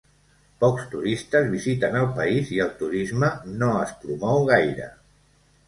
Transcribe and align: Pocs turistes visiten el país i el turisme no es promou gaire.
Pocs 0.61 0.87
turistes 0.93 1.49
visiten 1.51 1.99
el 1.99 2.09
país 2.17 2.51
i 2.57 2.59
el 2.67 2.73
turisme 2.81 3.31
no 3.61 3.71
es 3.85 3.95
promou 4.03 4.51
gaire. 4.53 4.93